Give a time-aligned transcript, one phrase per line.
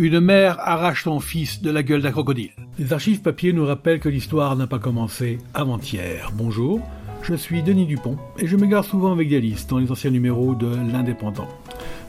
[0.00, 2.52] Une mère arrache son fils de la gueule d'un crocodile.
[2.78, 6.30] Les archives papier nous rappellent que l'histoire n'a pas commencé avant-hier.
[6.34, 6.80] Bonjour,
[7.24, 10.54] je suis Denis Dupont et je m'égare souvent avec des listes dans les anciens numéros
[10.54, 11.48] de l'Indépendant.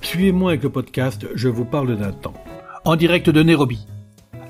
[0.04, 2.36] Suivez-moi avec le podcast Je vous parle d'un temps.
[2.86, 3.88] En direct de Nairobi.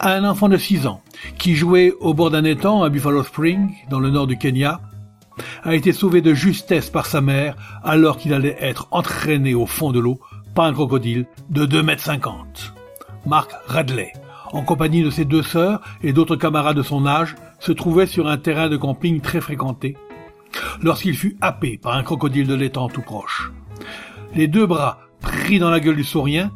[0.01, 1.01] Un enfant de 6 ans
[1.37, 4.81] qui jouait au bord d'un étang à Buffalo Spring, dans le nord du Kenya,
[5.63, 9.93] a été sauvé de justesse par sa mère alors qu'il allait être entraîné au fond
[9.93, 10.19] de l'eau
[10.55, 12.73] par un crocodile de 2 mètres 50.
[13.25, 14.13] Mark Radley,
[14.51, 18.27] en compagnie de ses deux sœurs et d'autres camarades de son âge, se trouvait sur
[18.27, 19.97] un terrain de camping très fréquenté
[20.81, 23.51] lorsqu'il fut happé par un crocodile de l'étang tout proche.
[24.35, 26.51] Les deux bras pris dans la gueule du saurien,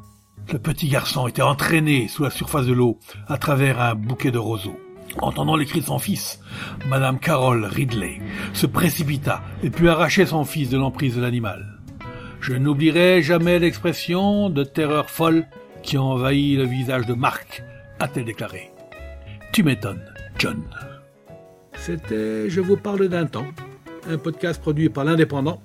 [0.51, 4.37] le petit garçon était entraîné sous la surface de l'eau à travers un bouquet de
[4.37, 4.79] roseaux.
[5.19, 6.39] Entendant les cris de son fils,
[6.87, 8.19] Madame Carol Ridley
[8.53, 11.79] se précipita et put arracher son fils de l'emprise de l'animal.
[12.41, 15.45] Je n'oublierai jamais l'expression de terreur folle
[15.83, 17.63] qui a envahi le visage de Marc,
[17.99, 18.71] a-t-elle déclaré.
[19.51, 20.03] Tu m'étonnes,
[20.39, 20.63] John.
[21.75, 23.47] C'était Je vous parle d'un temps,
[24.09, 25.61] un podcast produit par l'Indépendant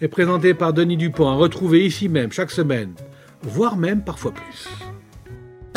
[0.00, 2.94] et présenté par Denis Dupont, à retrouver ici même chaque semaine,
[3.42, 4.68] voire même parfois plus.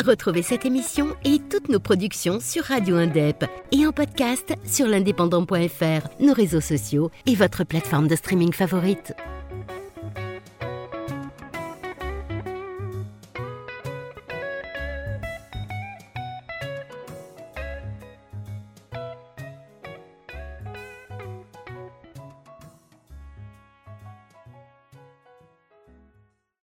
[0.04, 6.08] Retrouvez cette émission et toutes nos productions sur Radio Indep et en podcast sur l'indépendant.fr,
[6.20, 9.14] nos réseaux sociaux et votre plateforme de streaming favorite.